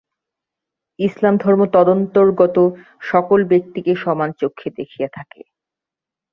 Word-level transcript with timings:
ইসলাম 0.99 1.35
ধর্ম 1.37 1.61
তদন্তর্গত 1.73 2.57
সকল 3.03 3.39
ব্যক্তিকে 3.43 3.93
সমান 3.95 4.29
চক্ষে 4.41 4.69
দেখিয়া 4.77 5.09
থাকে। 5.13 5.41